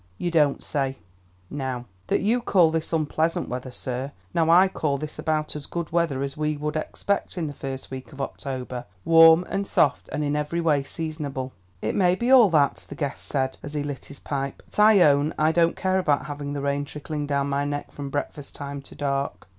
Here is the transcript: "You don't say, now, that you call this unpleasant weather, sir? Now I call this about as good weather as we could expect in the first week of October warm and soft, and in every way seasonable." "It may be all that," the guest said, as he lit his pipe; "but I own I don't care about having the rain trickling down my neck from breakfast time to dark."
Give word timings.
"You 0.17 0.31
don't 0.31 0.63
say, 0.63 0.97
now, 1.51 1.85
that 2.07 2.21
you 2.21 2.41
call 2.41 2.71
this 2.71 2.91
unpleasant 2.91 3.49
weather, 3.49 3.69
sir? 3.69 4.13
Now 4.33 4.49
I 4.49 4.67
call 4.67 4.97
this 4.97 5.19
about 5.19 5.55
as 5.55 5.67
good 5.67 5.91
weather 5.91 6.23
as 6.23 6.35
we 6.35 6.55
could 6.55 6.75
expect 6.75 7.37
in 7.37 7.45
the 7.45 7.53
first 7.53 7.91
week 7.91 8.11
of 8.11 8.19
October 8.19 8.85
warm 9.05 9.45
and 9.47 9.67
soft, 9.67 10.09
and 10.11 10.23
in 10.23 10.35
every 10.35 10.59
way 10.59 10.81
seasonable." 10.81 11.51
"It 11.83 11.93
may 11.93 12.15
be 12.15 12.31
all 12.31 12.49
that," 12.49 12.87
the 12.89 12.95
guest 12.95 13.27
said, 13.27 13.59
as 13.61 13.75
he 13.75 13.83
lit 13.83 14.05
his 14.05 14.19
pipe; 14.19 14.63
"but 14.65 14.79
I 14.79 15.01
own 15.03 15.35
I 15.37 15.51
don't 15.51 15.75
care 15.75 15.99
about 15.99 16.25
having 16.25 16.53
the 16.53 16.61
rain 16.61 16.83
trickling 16.83 17.27
down 17.27 17.47
my 17.49 17.63
neck 17.63 17.91
from 17.91 18.09
breakfast 18.09 18.55
time 18.55 18.81
to 18.81 18.95
dark." 18.95 19.47